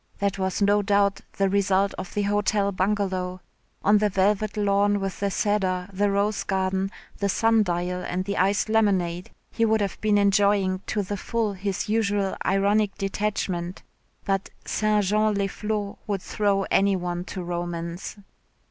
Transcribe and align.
That 0.17 0.39
was 0.39 0.63
no 0.63 0.81
doubt 0.81 1.21
the 1.37 1.47
result 1.47 1.93
of 1.95 2.15
the 2.15 2.23
Hotel 2.23 2.71
Bungalow. 2.71 3.39
On 3.83 3.99
the 3.99 4.09
velvet 4.09 4.57
lawn 4.57 4.99
with 4.99 5.19
the 5.19 5.29
cedar, 5.29 5.89
the 5.93 6.09
rose 6.09 6.43
garden, 6.43 6.89
the 7.17 7.29
sun 7.29 7.61
dial 7.61 8.01
and 8.05 8.25
the 8.25 8.35
iced 8.35 8.67
lemonade, 8.67 9.29
he 9.51 9.63
would 9.63 9.79
have 9.79 10.01
been 10.01 10.17
enjoying 10.17 10.81
to 10.87 11.03
the 11.03 11.17
full 11.17 11.53
his 11.53 11.87
usual 11.87 12.35
ironic 12.43 12.95
detachment, 12.97 13.83
but 14.25 14.49
St. 14.65 15.05
Jean 15.05 15.35
les 15.35 15.45
Flots 15.45 15.99
would 16.07 16.23
throw 16.23 16.63
any 16.71 16.95
one 16.95 17.23
to 17.25 17.43
romance. 17.43 18.17